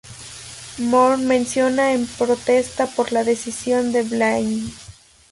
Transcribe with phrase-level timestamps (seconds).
[0.79, 4.73] Moore renunció en protesta por la decisión de Blaine.